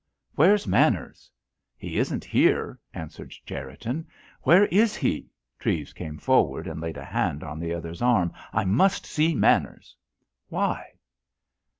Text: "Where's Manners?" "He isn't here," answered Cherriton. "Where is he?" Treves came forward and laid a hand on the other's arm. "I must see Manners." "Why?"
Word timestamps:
"Where's 0.33 0.65
Manners?" 0.65 1.29
"He 1.77 1.99
isn't 1.99 2.25
here," 2.25 2.79
answered 2.91 3.35
Cherriton. 3.45 4.07
"Where 4.41 4.65
is 4.65 4.95
he?" 4.95 5.29
Treves 5.59 5.93
came 5.93 6.17
forward 6.17 6.65
and 6.65 6.81
laid 6.81 6.97
a 6.97 7.05
hand 7.05 7.43
on 7.43 7.59
the 7.59 7.75
other's 7.75 8.01
arm. 8.01 8.33
"I 8.51 8.65
must 8.65 9.05
see 9.05 9.35
Manners." 9.35 9.95
"Why?" 10.49 10.93